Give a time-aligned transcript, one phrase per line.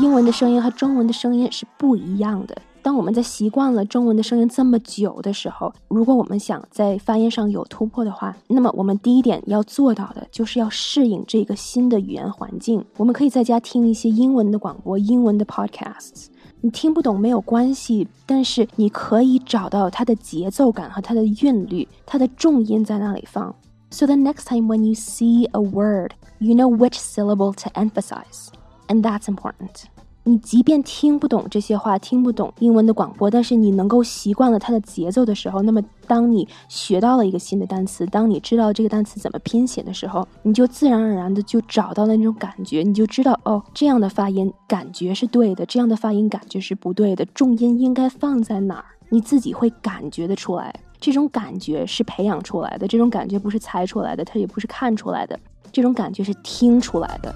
[0.00, 2.56] 英文的声音和中文的声音是不一样的。
[2.80, 12.82] 当我们在习惯了中文的声音这么久的时候，如果我们想在发音上有突破的话，那么我们第一点要做到的就是要适应这个新的语言环境。
[12.96, 16.28] 我们可以在家听一些英文的广播、英文的 podcasts，
[16.62, 23.54] 你听不懂没有关系，但是你可以找到它的节奏感和它的韵律，它的重音在那里放。
[23.90, 28.46] So the next time when you see a word, you know which syllable to emphasize,
[28.90, 29.84] and that's important.
[30.24, 50.72] 你即便听不懂这些话，听不懂英文的广播，但是你能够习惯了它的节奏的时候，那么当你学到了一个新的单词，当你知道这个单词怎么拼写的时候，你就自然而然的就找到了那种感觉，你就知道哦，这样的发音感觉是对的，这样的发音感觉是不对的，重音应该放在哪儿，你自己会感觉得出来。
[51.00, 55.40] 这种感觉是培养出来的，这种感觉不是猜出来的，它也不是看出来的，
[55.72, 57.34] 这种感觉是听出来的。